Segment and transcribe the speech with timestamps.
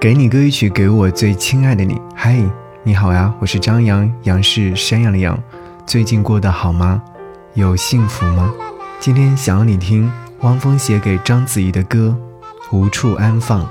[0.00, 2.00] 给你歌一曲，给我最亲爱的你。
[2.16, 2.42] 嗨，
[2.82, 5.38] 你好呀，我是张扬，杨是山羊的羊。
[5.86, 7.02] 最近过得好吗？
[7.52, 8.50] 有幸福吗？
[8.98, 10.10] 今天想要你听
[10.40, 12.16] 汪峰写给章子怡的歌
[12.74, 13.62] 《无处安放》。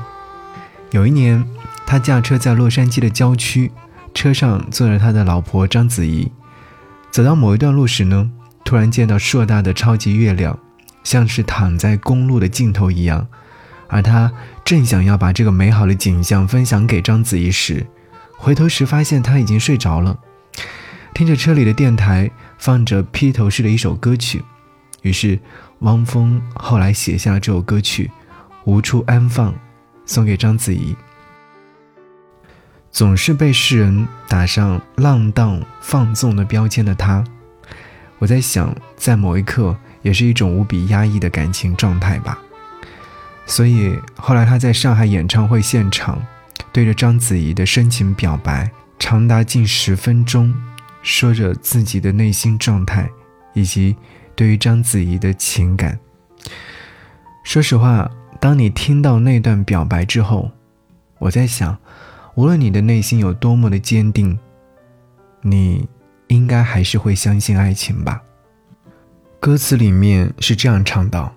[0.92, 1.44] 有一年，
[1.88, 3.72] 他驾车在洛杉矶的郊区，
[4.14, 6.32] 车上坐着他的老婆章子怡。
[7.10, 8.30] 走到某一段路时呢，
[8.64, 10.60] 突然见到硕大的超级月亮，
[11.04, 13.28] 像是躺在公路的尽头一样。
[13.90, 14.32] 而他
[14.64, 17.86] 正想要把这个美好的景象分享给章子怡时，
[18.38, 20.18] 回头时发现他已经睡着了，
[21.14, 24.44] 听着车里的电台放着披头士的一首歌曲。
[25.02, 25.40] 于是，
[25.80, 28.06] 汪峰后来写下了这首歌曲
[28.66, 29.52] 《无处安放》，
[30.06, 30.96] 送给章子怡。
[32.92, 37.24] 总是被世人打上浪荡放纵的标签的他，
[38.18, 42.40] 我在想，在某一刻也是一种无比压抑的感情状态吧。
[43.50, 46.24] 所以后来他在上海演唱会现场，
[46.72, 48.70] 对着章子怡的深情表白，
[49.00, 50.54] 长达近十分钟，
[51.02, 53.10] 说着自己的内心状态，
[53.54, 53.98] 以及
[54.36, 56.00] 对于章子怡的情感。
[57.44, 60.52] 说实话，当你听到那段表白之后，
[61.18, 61.76] 我在想，
[62.36, 64.38] 无论你的内心有多么的坚定，
[65.42, 65.90] 你
[66.28, 68.22] 应该还是会相信爱情吧。
[69.40, 71.34] 歌词里面是这样唱道：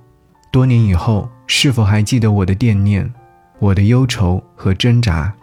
[0.53, 1.31] 多年以后。
[1.55, 3.13] 是否还记得我的惦念，
[3.59, 5.35] 我的忧愁和挣扎？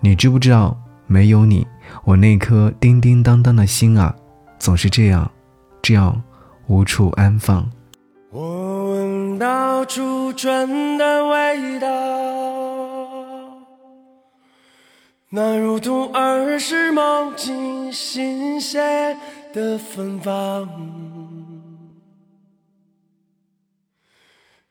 [0.00, 0.76] 你知不知道，
[1.06, 1.64] 没有你，
[2.02, 4.12] 我那颗叮叮当当的心啊，
[4.58, 5.30] 总是这样，
[5.80, 6.20] 这样
[6.66, 7.70] 无处安放。
[8.32, 11.86] 我闻到初春的味道，
[15.30, 19.16] 那如同儿时梦境新鲜
[19.52, 21.03] 的芬芳。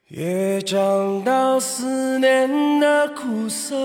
[0.09, 3.75] 也尝到思念的苦涩，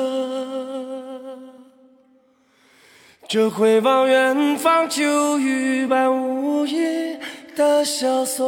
[3.26, 7.16] 这回望远方秋雨般无垠
[7.56, 8.46] 的萧索。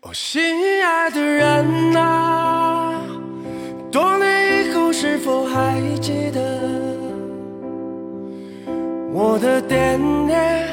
[0.00, 3.02] 哦，心爱的人啊，
[3.90, 6.40] 多年以后是否还记得
[9.12, 10.68] 我的惦念，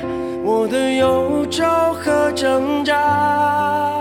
[0.46, 3.92] 我的忧愁和挣扎？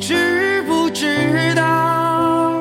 [0.00, 2.52] 知不知道，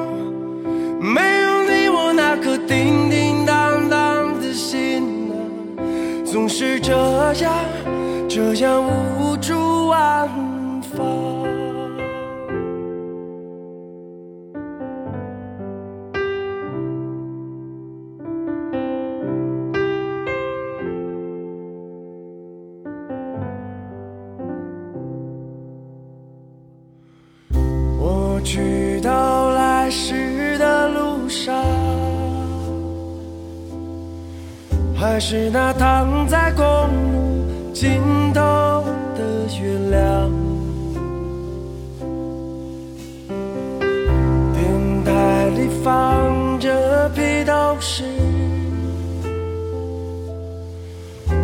[1.00, 5.36] 没有你，我那颗叮叮当当的心啊，
[6.26, 6.94] 总是这
[7.36, 7.54] 样，
[8.28, 10.28] 这样无助啊。
[35.00, 38.02] 还是那躺在公路尽
[38.34, 38.42] 头
[39.16, 39.22] 的
[39.62, 40.32] 月亮。
[44.54, 48.04] 电台里放着披头士，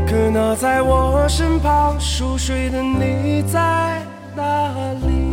[0.07, 4.01] 可那在我身旁熟睡的你在
[4.35, 4.73] 哪
[5.05, 5.32] 里？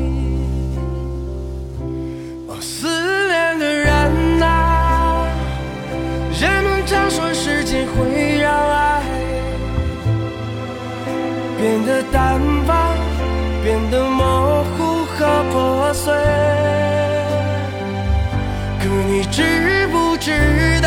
[11.70, 12.97] 变得淡忘，
[13.62, 16.12] 变得模糊和破碎。
[18.81, 20.80] 可你知不知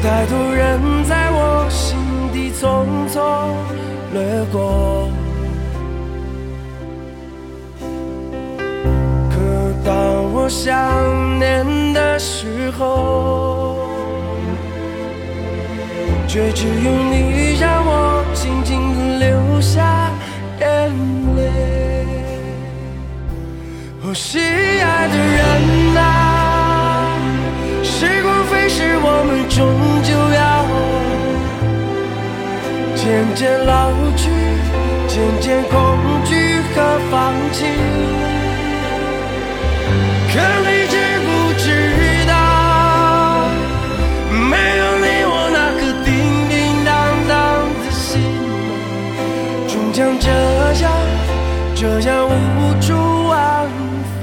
[0.00, 1.98] 太多人在我心
[2.32, 3.50] 底匆匆
[4.12, 5.10] 掠过
[9.28, 9.36] 可
[9.84, 13.88] 当我想念的时候
[16.28, 20.12] 却只有你让我静静的流下
[20.60, 20.90] 眼
[21.34, 22.06] 泪。
[24.06, 25.77] 我心爱的人。
[33.08, 34.28] 渐渐老去，
[35.08, 35.72] 渐渐恐
[36.26, 37.64] 惧和放弃。
[40.28, 40.94] 可你知
[41.24, 41.26] 不
[41.56, 41.64] 知
[42.26, 43.48] 道，
[44.30, 46.06] 没有你，我那颗叮
[46.50, 46.52] 叮
[46.84, 46.86] 当
[47.30, 47.32] 当
[47.80, 48.20] 的心，
[49.66, 50.28] 终将这
[50.82, 50.92] 样
[51.74, 52.28] 这样无
[52.78, 52.92] 处
[53.30, 53.66] 安
[54.20, 54.22] 放，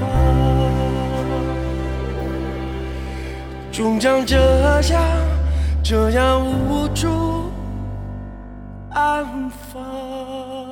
[3.72, 4.36] 终将这
[4.92, 5.02] 样
[5.82, 7.45] 这样无处
[8.96, 10.65] 安放。